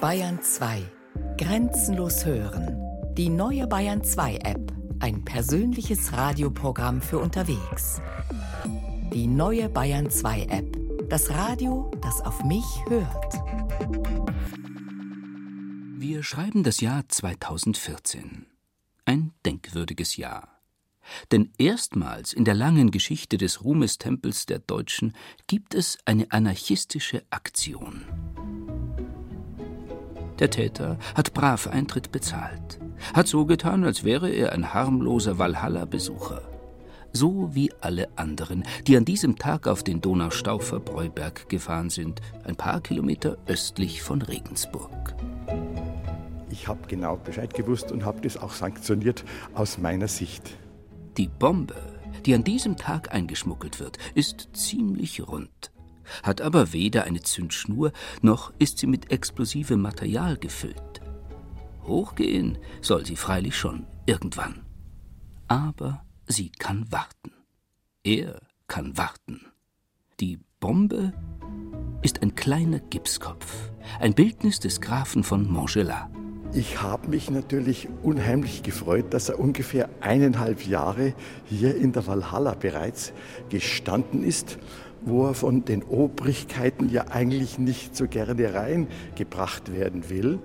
[0.00, 0.82] Bayern 2.
[1.38, 2.76] Grenzenlos hören.
[3.14, 4.72] Die neue Bayern 2 App.
[5.00, 8.02] Ein persönliches Radioprogramm für unterwegs.
[9.14, 11.08] Die neue Bayern 2 App.
[11.08, 13.34] Das Radio, das auf mich hört.
[15.98, 18.44] Wir schreiben das Jahr 2014.
[19.06, 20.60] Ein denkwürdiges Jahr.
[21.32, 25.14] Denn erstmals in der langen Geschichte des Ruhmestempels der Deutschen
[25.46, 28.04] gibt es eine anarchistische Aktion.
[30.38, 32.78] Der Täter hat brav Eintritt bezahlt,
[33.14, 36.42] hat so getan, als wäre er ein harmloser Walhalla-Besucher.
[37.12, 42.82] So wie alle anderen, die an diesem Tag auf den Donaustaufer-Breuberg gefahren sind, ein paar
[42.82, 45.14] Kilometer östlich von Regensburg.
[46.50, 49.24] Ich habe genau Bescheid gewusst und habe das auch sanktioniert
[49.54, 50.58] aus meiner Sicht.
[51.16, 51.76] Die Bombe,
[52.26, 55.70] die an diesem Tag eingeschmuggelt wird, ist ziemlich rund,
[56.22, 57.92] hat aber weder eine Zündschnur
[58.22, 61.00] noch ist sie mit explosivem Material gefüllt.
[61.84, 64.62] Hochgehen soll sie freilich schon irgendwann.
[65.48, 67.32] Aber sie kann warten.
[68.02, 69.46] Er kann warten.
[70.20, 71.12] Die Bombe
[72.02, 76.10] ist ein kleiner Gipskopf, ein Bildnis des Grafen von Montgelat.
[76.52, 82.54] Ich habe mich natürlich unheimlich gefreut, dass er ungefähr eineinhalb Jahre hier in der Walhalla
[82.54, 83.12] bereits
[83.50, 84.58] gestanden ist,
[85.06, 90.38] wo er von den Obrigkeiten ja eigentlich nicht so gerne reingebracht werden will.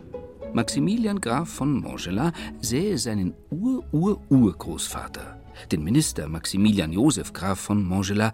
[0.54, 8.34] Maximilian Graf von Montgelat sähe seinen Ur-Ur-Urgroßvater, den Minister Maximilian Joseph Graf von Montgelat,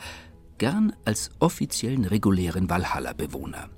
[0.59, 3.69] gern als offiziellen regulären Walhalla-Bewohner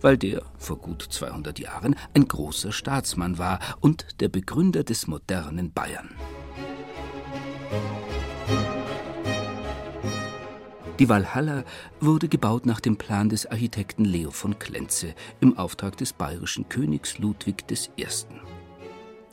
[0.00, 5.72] weil der vor gut 200 Jahren ein großer Staatsmann war und der Begründer des modernen
[5.72, 6.10] Bayern.
[10.98, 11.64] Die Walhalla
[12.00, 17.18] wurde gebaut nach dem Plan des Architekten Leo von Klenze im Auftrag des bayerischen Königs
[17.18, 17.64] Ludwig
[17.98, 18.06] I.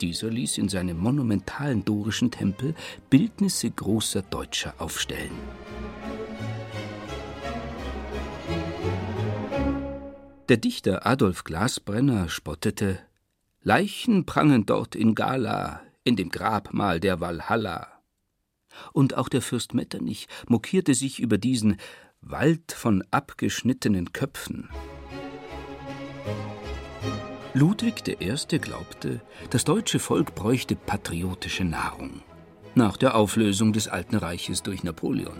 [0.02, 2.74] Dieser ließ in seinem monumentalen dorischen Tempel
[3.08, 5.32] Bildnisse großer Deutscher aufstellen.
[10.50, 12.98] Der Dichter Adolf Glasbrenner spottete:
[13.62, 17.93] Leichen prangen dort in Gala, in dem Grabmal der Walhalla.
[18.92, 21.76] Und auch der Fürst Metternich mokierte sich über diesen
[22.20, 24.68] Wald von abgeschnittenen Köpfen.
[27.52, 28.58] Ludwig I.
[28.58, 29.20] glaubte,
[29.50, 32.22] das deutsche Volk bräuchte patriotische Nahrung.
[32.74, 35.38] Nach der Auflösung des Alten Reiches durch Napoleon.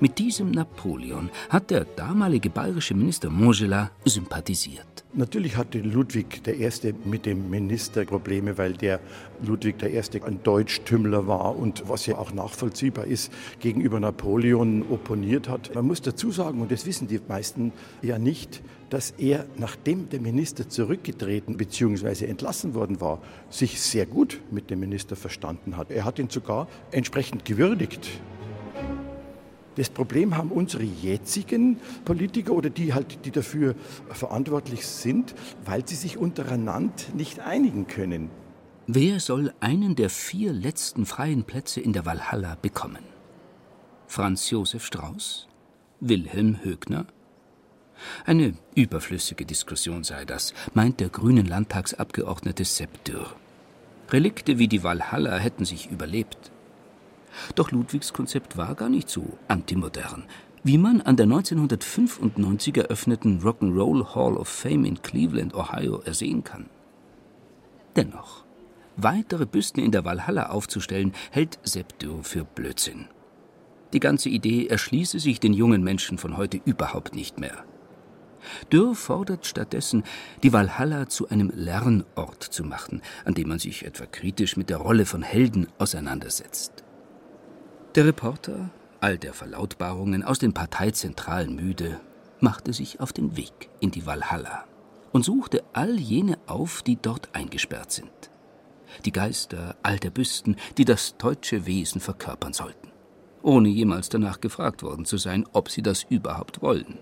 [0.00, 5.04] Mit diesem Napoleon hat der damalige bayerische Minister Montgelat sympathisiert.
[5.14, 6.94] Natürlich hatte Ludwig I.
[7.04, 9.00] mit dem Minister Probleme, weil der
[9.42, 10.22] Ludwig I.
[10.22, 15.74] ein Deutschtümmler war und was ja auch nachvollziehbar ist, gegenüber Napoleon opponiert hat.
[15.74, 17.72] Man muss dazu sagen, und das wissen die meisten
[18.02, 22.26] ja nicht, dass er, nachdem der Minister zurückgetreten bzw.
[22.26, 25.90] entlassen worden war, sich sehr gut mit dem Minister verstanden hat.
[25.90, 28.08] Er hat ihn sogar entsprechend gewürdigt.
[29.78, 33.76] Das Problem haben unsere jetzigen Politiker oder die halt, die dafür
[34.10, 38.28] verantwortlich sind, weil sie sich untereinander nicht einigen können.
[38.88, 43.04] Wer soll einen der vier letzten freien Plätze in der Walhalla bekommen?
[44.08, 45.46] Franz Josef Strauß?
[46.00, 47.06] Wilhelm Högner?
[48.24, 53.32] Eine überflüssige Diskussion sei das, meint der grünen Landtagsabgeordnete Sepp Dürr.
[54.10, 56.50] Relikte wie die Walhalla hätten sich überlebt.
[57.58, 60.26] Doch Ludwigs Konzept war gar nicht so antimodern,
[60.62, 66.66] wie man an der 1995 eröffneten Rock'n'Roll Hall of Fame in Cleveland, Ohio ersehen kann.
[67.96, 68.44] Dennoch,
[68.96, 71.58] weitere Büsten in der Walhalla aufzustellen, hält
[72.00, 73.08] Dürr für Blödsinn.
[73.92, 77.64] Die ganze Idee erschließe sich den jungen Menschen von heute überhaupt nicht mehr.
[78.72, 80.04] Dürr fordert stattdessen,
[80.44, 84.76] die Walhalla zu einem Lernort zu machen, an dem man sich etwa kritisch mit der
[84.76, 86.84] Rolle von Helden auseinandersetzt.
[87.98, 88.70] Der Reporter,
[89.00, 91.98] all der Verlautbarungen aus den Parteizentralen müde,
[92.38, 94.66] machte sich auf den Weg in die Walhalla
[95.10, 98.30] und suchte all jene auf, die dort eingesperrt sind.
[99.04, 102.92] Die Geister all der Büsten, die das deutsche Wesen verkörpern sollten,
[103.42, 107.00] ohne jemals danach gefragt worden zu sein, ob sie das überhaupt wollen.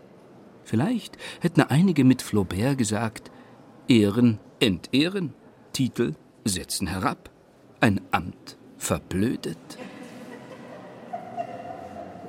[0.65, 3.31] Vielleicht hätten einige mit Flaubert gesagt,
[3.87, 5.35] Ehren entehren,
[5.75, 6.15] Titel
[6.47, 7.29] setzen herab,
[7.81, 9.59] ein Amt verblödet.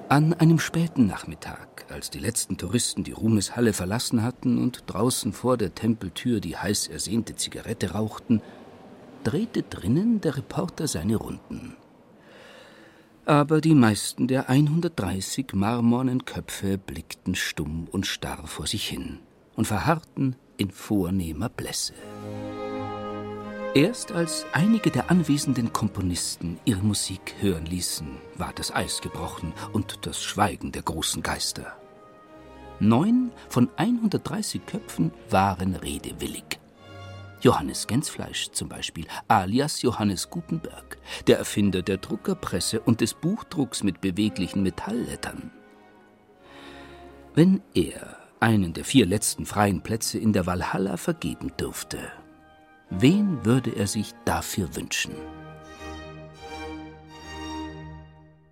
[0.09, 5.57] An einem späten Nachmittag, als die letzten Touristen die Ruhmeshalle verlassen hatten und draußen vor
[5.57, 8.41] der Tempeltür die heiß ersehnte Zigarette rauchten,
[9.25, 11.75] drehte drinnen der Reporter seine Runden.
[13.25, 19.19] Aber die meisten der 130 marmornen Köpfe blickten stumm und starr vor sich hin
[19.57, 21.93] und verharrten in vornehmer Blässe.
[23.77, 29.99] Erst als einige der anwesenden Komponisten ihre Musik hören ließen, war das Eis gebrochen und
[30.07, 31.77] das Schweigen der großen Geister.
[32.79, 36.59] Neun von 130 Köpfen waren redewillig.
[37.41, 40.97] Johannes Gensfleisch zum Beispiel, alias Johannes Gutenberg,
[41.27, 45.51] der Erfinder der Druckerpresse und des Buchdrucks mit beweglichen Metalllettern.
[47.35, 51.99] Wenn er einen der vier letzten freien Plätze in der Walhalla vergeben dürfte,
[52.89, 55.13] wen würde er sich dafür wünschen?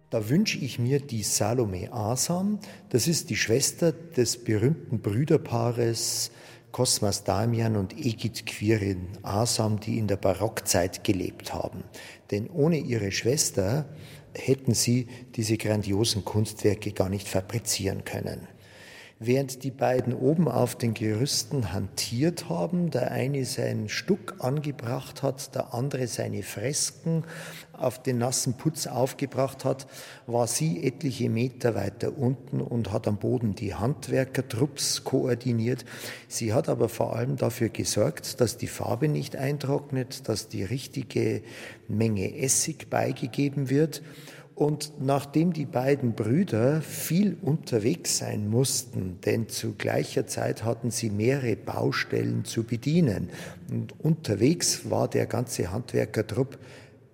[0.09, 2.59] Da wünsche ich mir die Salome Asam.
[2.89, 6.31] Das ist die Schwester des berühmten Brüderpaares
[6.71, 11.83] Kosmas Damian und Egid Quirin Asam, die in der Barockzeit gelebt haben.
[12.31, 13.85] Denn ohne ihre Schwester
[14.33, 18.47] hätten sie diese grandiosen Kunstwerke gar nicht fabrizieren können
[19.19, 25.55] während die beiden oben auf den Gerüsten hantiert haben, der eine seinen Stuck angebracht hat,
[25.55, 27.23] der andere seine Fresken
[27.71, 29.87] auf den nassen Putz aufgebracht hat,
[30.27, 35.85] war sie etliche Meter weiter unten und hat am Boden die Handwerkertrupps koordiniert.
[36.27, 41.41] Sie hat aber vor allem dafür gesorgt, dass die Farbe nicht eintrocknet, dass die richtige
[41.87, 44.01] Menge Essig beigegeben wird
[44.55, 51.09] und nachdem die beiden Brüder viel unterwegs sein mussten, denn zu gleicher Zeit hatten sie
[51.09, 53.29] mehrere Baustellen zu bedienen,
[53.69, 56.57] und unterwegs war der ganze Handwerkertrupp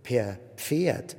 [0.04, 1.18] per Pferd,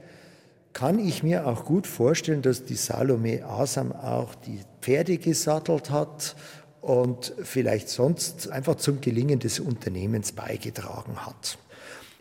[0.73, 6.37] kann ich mir auch gut vorstellen, dass die Salome Asam auch die Pferde gesattelt hat
[6.81, 11.59] und vielleicht sonst einfach zum Gelingen des Unternehmens beigetragen hat.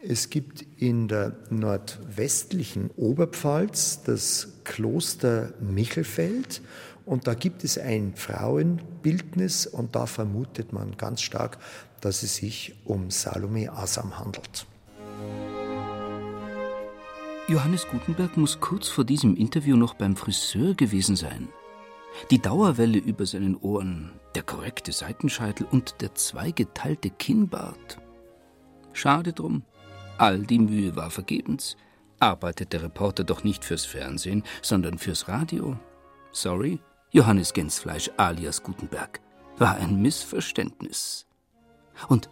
[0.03, 6.61] Es gibt in der nordwestlichen Oberpfalz das Kloster Michelfeld
[7.05, 11.59] und da gibt es ein Frauenbildnis und da vermutet man ganz stark,
[12.01, 14.65] dass es sich um Salome Asam handelt.
[17.47, 21.47] Johannes Gutenberg muss kurz vor diesem Interview noch beim Friseur gewesen sein.
[22.31, 27.99] Die Dauerwelle über seinen Ohren, der korrekte Seitenscheitel und der zweigeteilte Kinnbart.
[28.93, 29.63] Schade drum,
[30.21, 31.77] All die Mühe war vergebens.
[32.19, 35.79] Arbeitet der Reporter doch nicht fürs Fernsehen, sondern fürs Radio.
[36.31, 36.79] Sorry,
[37.09, 39.19] Johannes Gensfleisch alias Gutenberg.
[39.57, 41.25] War ein Missverständnis.
[42.07, 42.29] Und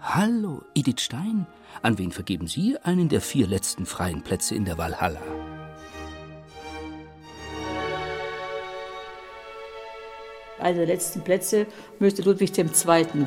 [0.00, 1.46] hallo, Edith Stein,
[1.80, 5.22] an wen vergeben Sie einen der vier letzten freien Plätze in der Walhalla?
[10.58, 11.68] Einer der letzten Plätze
[12.00, 12.64] müsste Ludwig II.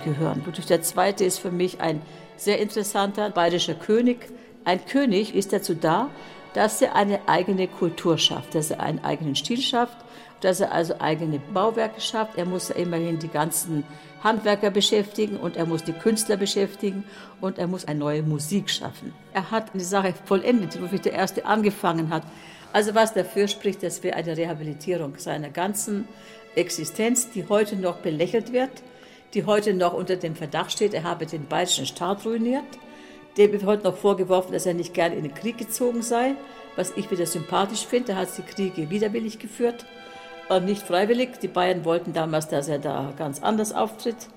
[0.04, 0.44] gehören.
[0.46, 1.25] Ludwig II.
[1.25, 2.02] ist für mich ein
[2.42, 4.18] sehr interessanter bayerischer König.
[4.66, 6.10] Ein König ist dazu da,
[6.54, 9.98] dass er eine eigene Kultur schafft, dass er einen eigenen Stil schafft,
[10.42, 12.38] dass er also eigene Bauwerke schafft.
[12.38, 13.84] Er muss immerhin die ganzen
[14.24, 17.04] Handwerker beschäftigen und er muss die Künstler beschäftigen
[17.42, 19.14] und er muss eine neue Musik schaffen.
[19.34, 21.42] Er hat eine Sache vollendet, die Ludwig I.
[21.44, 22.24] angefangen hat.
[22.74, 26.08] Also was dafür spricht, das wäre eine Rehabilitierung seiner ganzen
[26.56, 28.72] Existenz, die heute noch belächelt wird
[29.33, 32.63] die heute noch unter dem Verdacht steht, er habe den bayerischen Staat ruiniert.
[33.38, 36.36] Dem wird heute noch vorgeworfen, dass er nicht gerne in den Krieg gezogen sei,
[36.75, 38.13] was ich wieder sympathisch finde.
[38.13, 39.86] Er hat die Kriege widerwillig geführt
[40.50, 41.39] und nicht freiwillig.
[41.42, 44.28] Die Bayern wollten damals, dass er da ganz anders auftritt.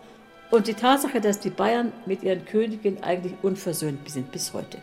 [0.51, 4.79] Und die Tatsache, dass die Bayern mit ihren Königen eigentlich unversöhnt sind bis heute.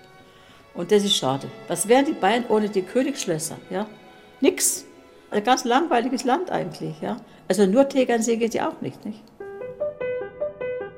[0.74, 1.48] Und das ist schade.
[1.70, 3.58] Was wären die Bayern ohne die Königsschlösser?
[3.70, 3.88] Ja?
[4.42, 4.86] Nix.
[5.30, 7.00] Ein ganz langweiliges Land eigentlich.
[7.00, 7.18] Ja?
[7.48, 9.06] Also nur Tegernsee geht ja auch nicht.
[9.06, 9.22] nicht?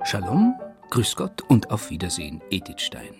[0.05, 3.15] Shalom, Grüß Gott und auf Wiedersehen, Edith Stein.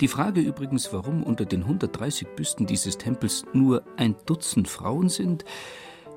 [0.00, 5.44] Die Frage übrigens, warum unter den 130 Büsten dieses Tempels nur ein Dutzend Frauen sind,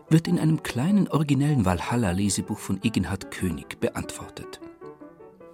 [0.07, 4.61] wird in einem kleinen originellen Walhalla-Lesebuch von Egenhard König beantwortet.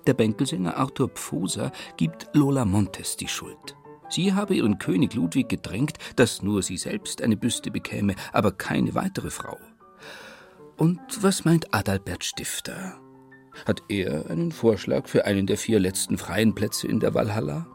[0.07, 3.77] Der Bänkelsänger Arthur Pfoser gibt Lola Montes die Schuld.
[4.09, 8.93] Sie habe ihren König Ludwig gedrängt, dass nur sie selbst eine Büste bekäme, aber keine
[8.93, 9.57] weitere Frau.
[10.75, 12.99] Und was meint Adalbert Stifter?
[13.65, 17.67] Hat er einen Vorschlag für einen der vier letzten freien Plätze in der Walhalla?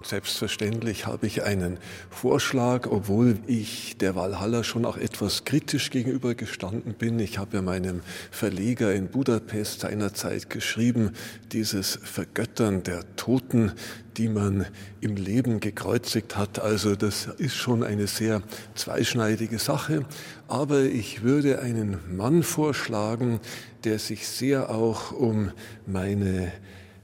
[0.00, 1.76] Selbstverständlich habe ich einen
[2.08, 7.18] Vorschlag, obwohl ich der Walhalla schon auch etwas kritisch gegenüber gestanden bin.
[7.18, 11.14] Ich habe ja meinem Verleger in Budapest seinerzeit geschrieben,
[11.50, 13.72] dieses Vergöttern der Toten,
[14.16, 14.66] die man
[15.00, 16.60] im Leben gekreuzigt hat.
[16.60, 18.42] Also das ist schon eine sehr
[18.76, 20.06] zweischneidige Sache.
[20.46, 23.40] Aber ich würde einen Mann vorschlagen,
[23.82, 25.50] der sich sehr auch um
[25.86, 26.52] meine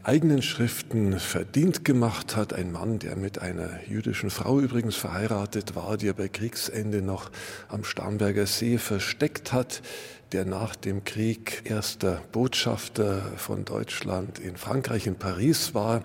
[0.05, 2.53] eigenen Schriften verdient gemacht hat.
[2.53, 7.31] Ein Mann, der mit einer jüdischen Frau übrigens verheiratet war, die er bei Kriegsende noch
[7.69, 9.81] am Starnberger See versteckt hat,
[10.33, 16.03] der nach dem Krieg erster Botschafter von Deutschland in Frankreich, in Paris war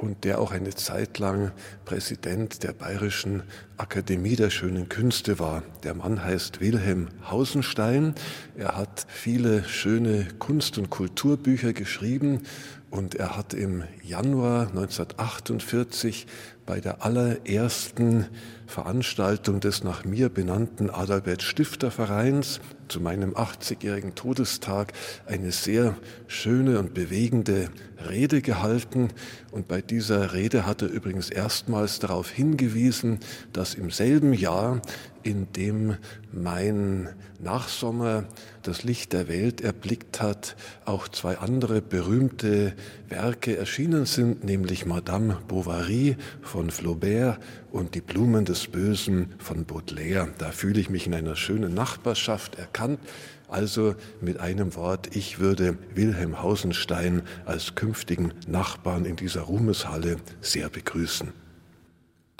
[0.00, 1.52] und der auch eine Zeit lang
[1.84, 3.42] Präsident der Bayerischen
[3.76, 5.62] Akademie der Schönen Künste war.
[5.82, 8.14] Der Mann heißt Wilhelm Hausenstein.
[8.56, 12.42] Er hat viele schöne Kunst- und Kulturbücher geschrieben
[12.90, 16.26] und er hat im Januar 1948
[16.66, 18.26] bei der allerersten
[18.66, 22.60] Veranstaltung des nach mir benannten Adalbert Stifter Vereins
[22.90, 24.92] zu meinem 80-jährigen Todestag
[25.26, 27.70] eine sehr schöne und bewegende
[28.08, 29.10] Rede gehalten.
[29.52, 33.20] Und bei dieser Rede hat er übrigens erstmals darauf hingewiesen,
[33.52, 34.82] dass im selben Jahr,
[35.22, 35.96] in dem
[36.32, 37.08] mein
[37.38, 38.24] Nachsommer
[38.62, 42.74] das Licht der Welt erblickt hat, auch zwei andere berühmte
[43.08, 47.38] Werke erschienen sind, nämlich Madame Bovary von Flaubert
[47.72, 50.28] und Die Blumen des Bösen von Baudelaire.
[50.38, 53.00] Da fühle ich mich in einer schönen Nachbarschaft erkannt.
[53.48, 60.68] Also mit einem Wort, ich würde Wilhelm Hausenstein als künftigen Nachbarn in dieser Ruhmeshalle sehr
[60.68, 61.32] begrüßen.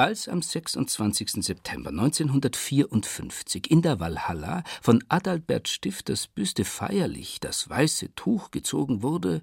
[0.00, 1.44] Als am 26.
[1.44, 9.42] September 1954 in der Walhalla von Adalbert Stifters Büste feierlich das weiße Tuch gezogen wurde,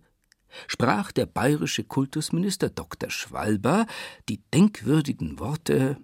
[0.67, 3.11] sprach der bayerische Kultusminister Dr.
[3.11, 3.85] Schwalber
[4.29, 5.97] die denkwürdigen Worte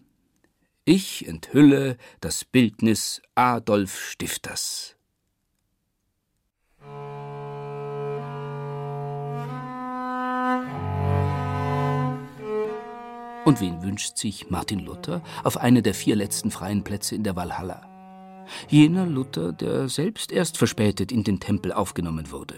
[0.85, 4.92] Ich enthülle das Bildnis Adolf Stifters.
[13.45, 17.35] Und wen wünscht sich Martin Luther auf eine der vier letzten freien Plätze in der
[17.35, 17.81] Walhalla?
[18.69, 22.55] Jener Luther, der selbst erst verspätet in den Tempel aufgenommen wurde.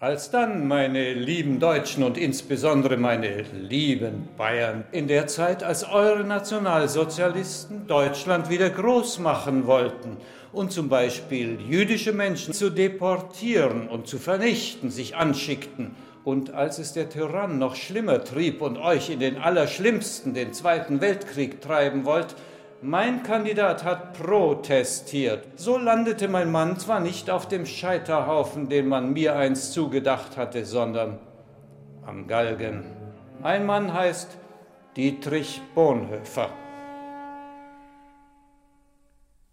[0.00, 7.86] Alsdann, meine lieben Deutschen und insbesondere meine lieben Bayern, in der Zeit, als eure Nationalsozialisten
[7.88, 10.16] Deutschland wieder groß machen wollten
[10.52, 15.96] und zum Beispiel jüdische Menschen zu deportieren und zu vernichten sich anschickten,
[16.28, 21.00] und als es der Tyrann noch schlimmer trieb und euch in den allerschlimmsten, den Zweiten
[21.00, 22.36] Weltkrieg treiben wollt,
[22.82, 25.46] mein Kandidat hat protestiert.
[25.56, 30.66] So landete mein Mann zwar nicht auf dem Scheiterhaufen, den man mir einst zugedacht hatte,
[30.66, 31.18] sondern
[32.04, 32.84] am Galgen.
[33.40, 34.28] Mein Mann heißt
[34.98, 36.50] Dietrich Bonhoeffer.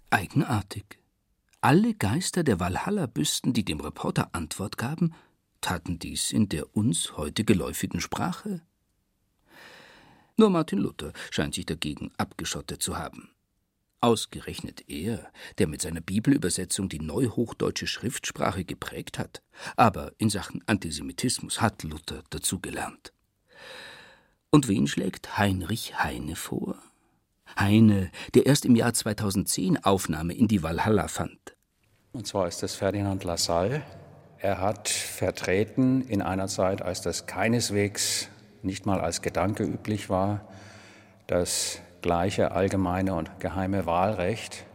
[0.10, 1.00] Eigenartig.
[1.62, 5.14] Alle Geister der Walhalla-Büsten, die dem Reporter Antwort gaben,
[5.66, 8.62] taten dies in der uns heute geläufigen Sprache.
[10.38, 13.32] Nur Martin Luther scheint sich dagegen abgeschottet zu haben.
[14.00, 19.42] Ausgerechnet er, der mit seiner Bibelübersetzung die neuhochdeutsche Schriftsprache geprägt hat,
[19.76, 23.12] aber in Sachen Antisemitismus hat Luther dazugelernt.
[24.52, 26.78] Und wen schlägt Heinrich Heine vor?
[27.60, 31.56] Heine, der erst im Jahr 2010 Aufnahme in die Walhalla fand.
[32.12, 33.84] Und zwar ist es Ferdinand Lassalle.
[34.46, 38.28] Er hat vertreten in einer Zeit, als das keineswegs
[38.62, 40.42] nicht mal als Gedanke üblich war,
[41.26, 44.68] das gleiche allgemeine und geheime Wahlrecht.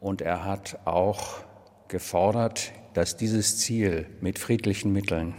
[0.00, 1.40] Und er hat auch
[1.88, 5.34] gefordert, dass dieses Ziel mit friedlichen Mitteln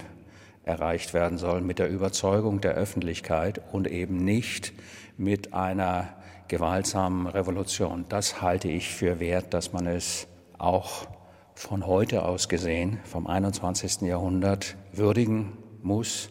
[0.66, 4.72] erreicht werden soll, mit der Überzeugung der Öffentlichkeit und eben nicht
[5.18, 6.10] mit einer
[6.48, 8.06] gewaltsamen Revolution.
[8.08, 10.28] Das halte ich für wert, dass man es
[10.60, 11.08] auch
[11.56, 14.02] von heute aus gesehen, vom 21.
[14.02, 16.30] Jahrhundert, würdigen muss.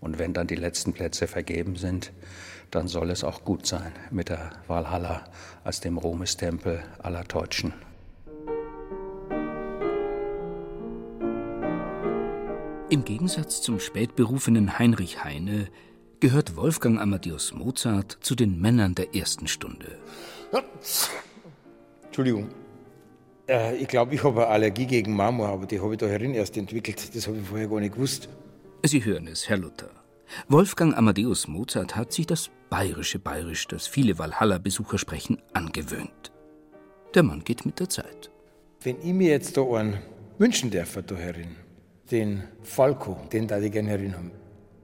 [0.00, 2.12] Und wenn dann die letzten Plätze vergeben sind,
[2.70, 5.24] dann soll es auch gut sein mit der Valhalla
[5.62, 7.72] als dem Ruhmestempel aller Deutschen.
[12.90, 15.68] Im Gegensatz zum spätberufenen Heinrich Heine
[16.20, 19.98] gehört Wolfgang Amadeus Mozart zu den Männern der ersten Stunde.
[22.04, 22.48] Entschuldigung.
[23.48, 26.34] Äh, ich glaube, ich habe eine Allergie gegen Marmor, aber die habe ich da herin
[26.34, 27.14] erst entwickelt.
[27.14, 28.28] Das habe ich vorher gar nicht gewusst.
[28.84, 29.90] Sie hören es, Herr Luther.
[30.48, 36.32] Wolfgang Amadeus Mozart hat sich das bayerische Bayerisch, das viele Walhalla-Besucher sprechen, angewöhnt.
[37.14, 38.30] Der Mann geht mit der Zeit.
[38.82, 39.98] Wenn ich mir jetzt da einen
[40.38, 41.56] wünschen darf, da herin,
[42.10, 44.32] den Falco, den da ich gerne herin haben.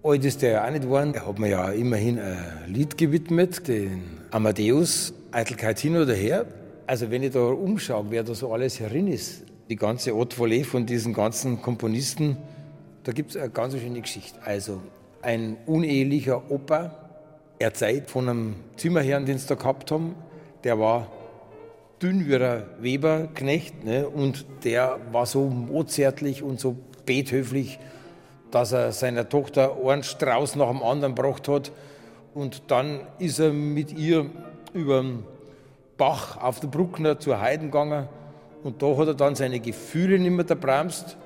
[0.02, 1.12] Alt ist der ja auch nicht geworden.
[1.14, 6.46] Er hat mir ja immerhin ein Lied gewidmet, den Amadeus, Eitelkeit hin oder her.
[6.90, 10.64] Also wenn ich da umschaue, wer da so alles herin ist, die ganze Haute Volée
[10.64, 12.36] von diesen ganzen Komponisten,
[13.04, 14.36] da gibt es eine ganz schöne Geschichte.
[14.44, 14.80] Also
[15.22, 16.90] ein unehelicher Opa,
[17.60, 20.16] er zeigt von einem Zimmerherrn, den sie da gehabt haben,
[20.64, 21.06] der war
[22.02, 24.08] dünn wie ein Weberknecht ne?
[24.08, 26.74] und der war so mozartlich und so
[27.06, 27.78] bethöflich,
[28.50, 31.70] dass er seiner Tochter einen Strauß nach dem anderen gebracht hat
[32.34, 34.28] und dann ist er mit ihr
[34.74, 35.04] über
[36.00, 38.08] Bach auf der Bruckner zur Heiden gegangen
[38.64, 41.18] Und da hat er dann seine Gefühle nicht mehr erbremst.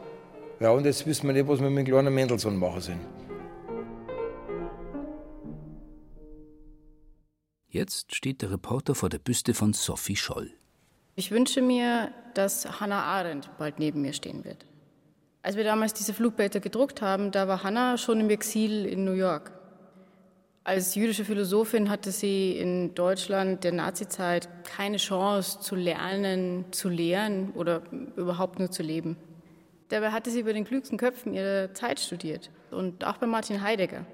[0.58, 3.00] Ja, und jetzt wissen wir nicht, was wir mit dem kleinen Mendelssohn machen sollen.
[7.68, 10.50] Jetzt steht der Reporter vor der Büste von Sophie Scholl.
[11.14, 14.66] Ich wünsche mir, dass Hannah Arendt bald neben mir stehen wird.
[15.42, 19.12] Als wir damals diese Flugblätter gedruckt haben, da war Hannah schon im Exil in New
[19.12, 19.52] York.
[20.66, 27.50] Als jüdische Philosophin hatte sie in Deutschland der Nazizeit keine Chance zu lernen, zu lehren
[27.50, 27.82] oder
[28.16, 29.18] überhaupt nur zu leben.
[29.90, 34.06] Dabei hatte sie über den klügsten Köpfen ihrer Zeit studiert und auch bei Martin Heidegger.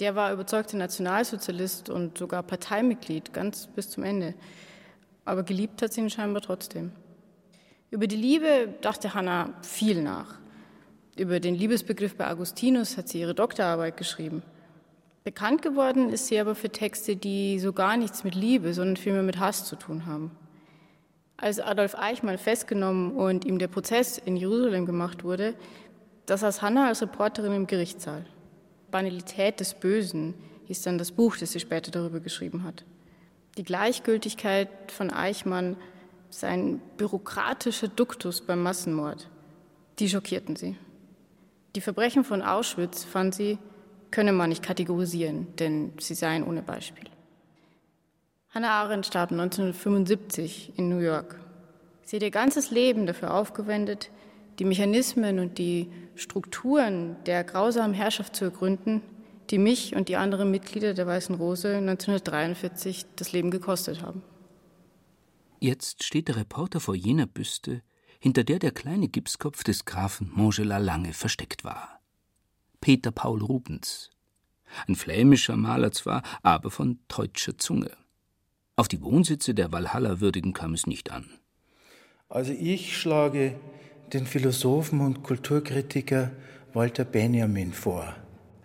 [0.00, 4.34] Der war überzeugter Nationalsozialist und sogar Parteimitglied, ganz bis zum Ende.
[5.24, 6.90] Aber geliebt hat sie ihn scheinbar trotzdem.
[7.92, 10.34] Über die Liebe dachte Hannah viel nach.
[11.16, 14.42] Über den Liebesbegriff bei Augustinus hat sie ihre Doktorarbeit geschrieben.
[15.26, 19.24] Bekannt geworden ist sie aber für Texte, die so gar nichts mit Liebe, sondern vielmehr
[19.24, 20.30] mit Hass zu tun haben.
[21.36, 25.56] Als Adolf Eichmann festgenommen und ihm der Prozess in Jerusalem gemacht wurde,
[26.26, 28.24] da saß Hannah als Reporterin im Gerichtssaal.
[28.92, 30.34] Banalität des Bösen
[30.66, 32.84] hieß dann das Buch, das sie später darüber geschrieben hat.
[33.58, 35.76] Die Gleichgültigkeit von Eichmann,
[36.30, 39.28] sein bürokratischer Duktus beim Massenmord,
[39.98, 40.76] die schockierten sie.
[41.74, 43.58] Die Verbrechen von Auschwitz fand sie
[44.16, 47.04] könne man nicht kategorisieren, denn sie seien ohne Beispiel.
[48.48, 51.38] Hannah Arendt starb 1975 in New York.
[52.02, 54.10] Sie hat ihr ganzes Leben dafür aufgewendet,
[54.58, 59.02] die Mechanismen und die Strukturen der grausamen Herrschaft zu ergründen,
[59.50, 64.22] die mich und die anderen Mitglieder der Weißen Rose 1943 das Leben gekostet haben.
[65.60, 67.82] Jetzt steht der Reporter vor jener Büste,
[68.18, 71.95] hinter der der kleine Gipskopf des Grafen Montgelas lange versteckt war.
[72.86, 74.10] Peter Paul Rubens.
[74.86, 77.90] Ein flämischer Maler zwar, aber von deutscher Zunge.
[78.76, 81.28] Auf die Wohnsitze der Walhalla-Würdigen kam es nicht an.
[82.28, 83.56] Also ich schlage
[84.12, 86.30] den Philosophen und Kulturkritiker
[86.74, 88.14] Walter Benjamin vor.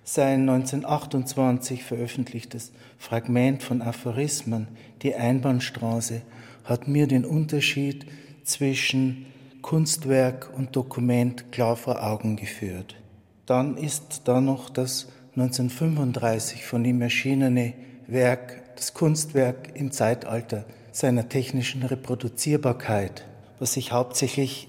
[0.04, 4.68] Sein 1928 veröffentlichtes Fragment von Aphorismen,
[5.02, 6.22] die Einbahnstraße,
[6.64, 8.06] hat mir den Unterschied
[8.44, 9.26] zwischen
[9.64, 13.02] Kunstwerk und Dokument klar vor Augen geführt.
[13.46, 17.74] Dann ist da noch das 1935 von ihm erschienene
[18.08, 23.26] Werk, das Kunstwerk im Zeitalter seiner technischen Reproduzierbarkeit,
[23.60, 24.68] was sich hauptsächlich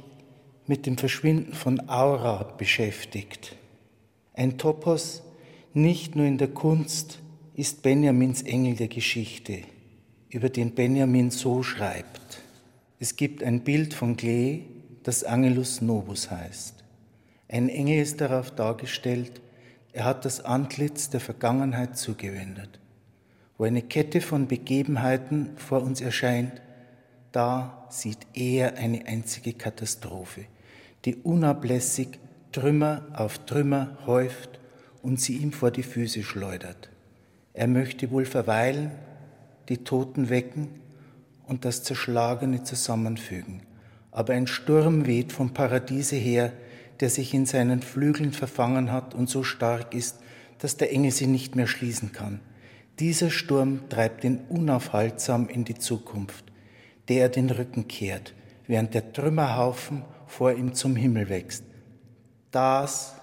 [0.66, 3.56] mit dem Verschwinden von Aura beschäftigt.
[4.34, 5.22] Ein Topos
[5.74, 7.18] nicht nur in der Kunst
[7.54, 9.58] ist Benjamins Engel der Geschichte,
[10.30, 12.42] über den Benjamin so schreibt.
[12.98, 14.60] Es gibt ein Bild von Klee,
[15.02, 16.81] das Angelus Novus heißt.
[17.52, 19.42] Ein Engel ist darauf dargestellt,
[19.92, 22.80] er hat das Antlitz der Vergangenheit zugewendet.
[23.58, 26.62] Wo eine Kette von Begebenheiten vor uns erscheint,
[27.30, 30.46] da sieht er eine einzige Katastrophe,
[31.04, 32.18] die unablässig
[32.52, 34.58] Trümmer auf Trümmer häuft
[35.02, 36.88] und sie ihm vor die Füße schleudert.
[37.52, 38.92] Er möchte wohl verweilen,
[39.68, 40.68] die Toten wecken
[41.46, 43.60] und das Zerschlagene zusammenfügen.
[44.10, 46.54] Aber ein Sturm weht vom Paradiese her,
[47.02, 50.20] der sich in seinen Flügeln verfangen hat und so stark ist,
[50.58, 52.40] dass der Engel sie nicht mehr schließen kann.
[53.00, 56.44] Dieser Sturm treibt ihn unaufhaltsam in die Zukunft,
[57.08, 58.34] der er den Rücken kehrt,
[58.68, 61.64] während der Trümmerhaufen vor ihm zum Himmel wächst.
[62.52, 63.16] Das,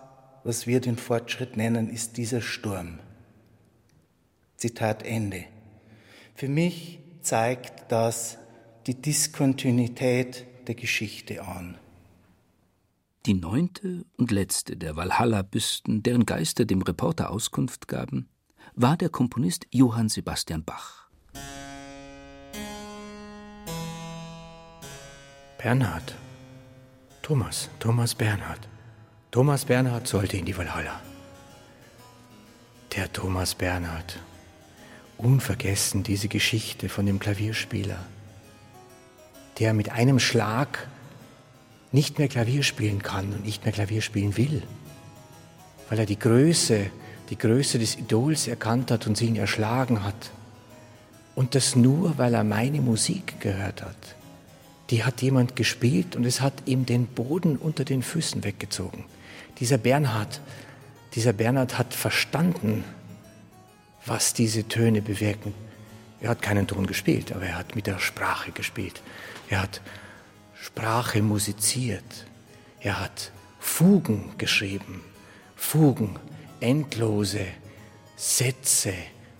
[0.43, 2.99] was wir den Fortschritt nennen, ist dieser Sturm.
[4.57, 5.45] Zitat Ende.
[6.35, 8.39] Für mich zeigt das
[8.87, 11.77] die Diskontinuität der Geschichte an
[13.29, 18.27] die neunte und letzte der Walhalla-Büsten, deren Geister dem Reporter Auskunft gaben,
[18.73, 21.07] war der Komponist Johann Sebastian Bach.
[25.59, 26.15] Bernhard.
[27.21, 28.67] Thomas, Thomas Bernhard.
[29.29, 30.99] Thomas Bernhard sollte in die Walhalla.
[32.95, 34.17] Der Thomas Bernhard.
[35.19, 38.03] Unvergessen diese Geschichte von dem Klavierspieler,
[39.59, 40.89] der mit einem Schlag
[41.91, 44.61] nicht mehr Klavier spielen kann und nicht mehr Klavier spielen will,
[45.89, 46.87] weil er die Größe,
[47.29, 50.31] die Größe des Idols erkannt hat und sie ihn erschlagen hat.
[51.35, 54.15] Und das nur, weil er meine Musik gehört hat.
[54.89, 59.05] Die hat jemand gespielt und es hat ihm den Boden unter den Füßen weggezogen.
[59.59, 60.41] Dieser Bernhard,
[61.13, 62.83] dieser Bernhard hat verstanden,
[64.05, 65.53] was diese Töne bewirken.
[66.21, 69.01] Er hat keinen Ton gespielt, aber er hat mit der Sprache gespielt.
[69.49, 69.81] Er hat
[70.61, 72.25] Sprache musiziert.
[72.81, 75.01] Er hat Fugen geschrieben.
[75.55, 76.19] Fugen,
[76.59, 77.45] endlose
[78.17, 78.93] Sätze,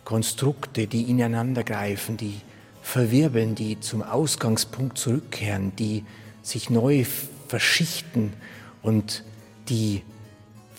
[0.05, 2.39] Konstrukte, die ineinandergreifen, die
[2.82, 6.05] verwirbeln, die zum Ausgangspunkt zurückkehren, die
[6.41, 7.05] sich neu
[7.47, 8.34] verschichten
[8.82, 9.25] und
[9.67, 10.03] die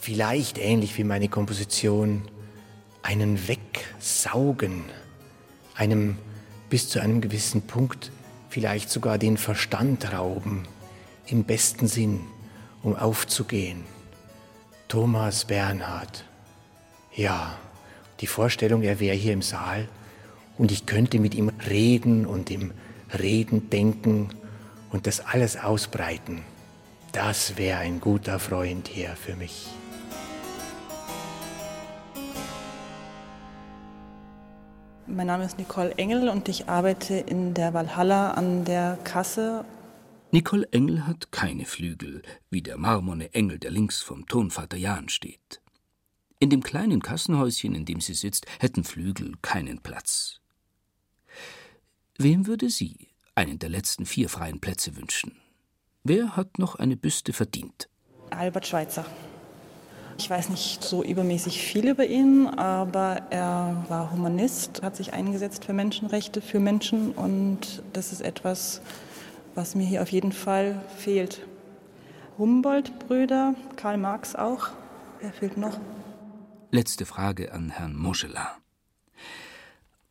[0.00, 2.22] vielleicht ähnlich wie meine Komposition
[3.02, 4.84] einen wegsaugen,
[5.74, 6.16] einem
[6.70, 8.10] bis zu einem gewissen Punkt
[8.50, 10.64] vielleicht sogar den Verstand rauben,
[11.26, 12.20] im besten Sinn,
[12.82, 13.84] um aufzugehen.
[14.88, 16.24] Thomas Bernhard.
[17.14, 17.56] Ja,
[18.20, 19.88] die Vorstellung, er wäre hier im Saal
[20.58, 22.72] und ich könnte mit ihm reden und im
[23.18, 24.28] Reden denken
[24.90, 26.42] und das alles ausbreiten.
[27.12, 29.68] Das wäre ein guter Freund hier für mich.
[35.12, 39.64] Mein Name ist Nicole Engel und ich arbeite in der Valhalla an der Kasse.
[40.30, 45.60] Nicole Engel hat keine Flügel, wie der marmorne Engel, der links vom Tonvater Jan steht.
[46.38, 50.38] In dem kleinen Kassenhäuschen, in dem sie sitzt, hätten Flügel keinen Platz.
[52.16, 55.36] Wem würde sie einen der letzten vier freien Plätze wünschen?
[56.04, 57.88] Wer hat noch eine Büste verdient?
[58.30, 59.04] Albert Schweitzer.
[60.20, 65.64] Ich weiß nicht so übermäßig viel über ihn, aber er war Humanist, hat sich eingesetzt
[65.64, 68.82] für Menschenrechte, für Menschen und das ist etwas,
[69.54, 71.46] was mir hier auf jeden Fall fehlt.
[72.36, 74.68] Humboldt-Brüder, Karl Marx auch.
[75.22, 75.80] Wer fehlt noch?
[76.70, 78.58] Letzte Frage an Herrn Moschela.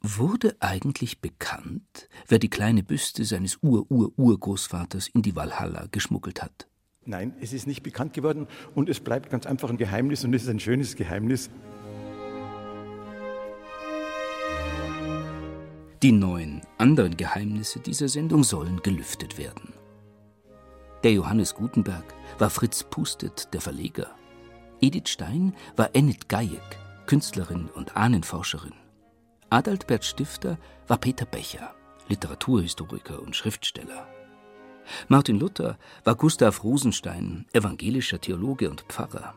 [0.01, 6.68] Wurde eigentlich bekannt, wer die kleine Büste seines Ur-Ur-Urgroßvaters in die Walhalla geschmuggelt hat?
[7.05, 10.43] Nein, es ist nicht bekannt geworden und es bleibt ganz einfach ein Geheimnis und es
[10.43, 11.49] ist ein schönes Geheimnis.
[16.01, 19.73] Die neun anderen Geheimnisse dieser Sendung sollen gelüftet werden.
[21.03, 24.11] Der Johannes Gutenberg war Fritz Pustet, der Verleger.
[24.81, 28.73] Edith Stein war Enid Gajek, Künstlerin und Ahnenforscherin.
[29.49, 30.57] Adalbert Stifter
[30.87, 31.73] war Peter Becher,
[32.07, 34.07] Literaturhistoriker und Schriftsteller.
[35.07, 39.35] Martin Luther war Gustav Rosenstein, evangelischer Theologe und Pfarrer.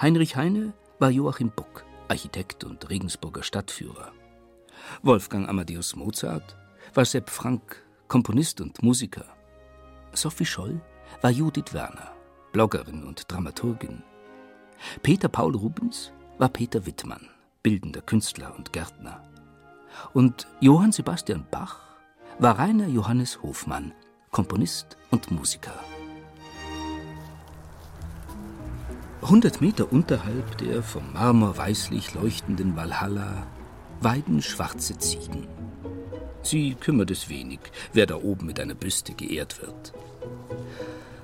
[0.00, 4.12] Heinrich Heine war Joachim Buck, Architekt und Regensburger Stadtführer.
[5.02, 6.56] Wolfgang Amadeus Mozart
[6.94, 9.24] war Sepp Frank, Komponist und Musiker.
[10.12, 10.80] Sophie Scholl
[11.20, 12.12] war Judith Werner,
[12.52, 14.02] Bloggerin und Dramaturgin.
[15.02, 17.28] Peter Paul Rubens war Peter Wittmann,
[17.62, 19.22] bildender Künstler und Gärtner.
[20.12, 21.80] Und Johann Sebastian Bach
[22.38, 23.92] war Rainer Johannes Hofmann,
[24.36, 25.72] Komponist und Musiker.
[29.22, 33.46] 100 Meter unterhalb der vom Marmor weißlich leuchtenden Walhalla
[34.02, 35.46] weiden schwarze Ziegen.
[36.42, 37.60] Sie kümmert es wenig,
[37.94, 39.94] wer da oben mit einer Büste geehrt wird.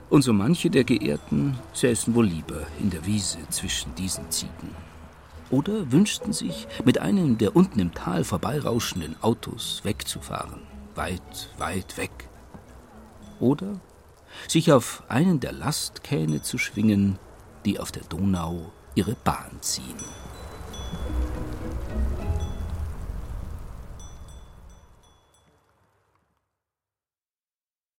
[0.08, 4.74] Und so manche der Geehrten säßen wohl lieber in der Wiese zwischen diesen Ziegen.
[5.50, 10.62] Oder wünschten sich, mit einem der unten im Tal vorbeirauschenden Autos wegzufahren,
[10.94, 12.30] weit, weit weg
[13.42, 13.80] oder
[14.48, 17.18] sich auf einen der Lastkähne zu schwingen,
[17.66, 19.96] die auf der Donau ihre Bahn ziehen.